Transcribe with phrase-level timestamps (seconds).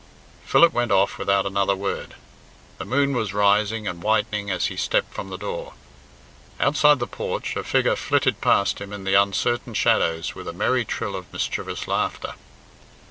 [0.45, 2.15] Philip went off without another word.
[2.79, 5.73] The moon was rising and whitening as he stepped from the door.
[6.59, 10.85] Outside the porch a figure flitted past him in the uncertain shadows with a merry
[10.85, 12.33] trill of mischievous laughter.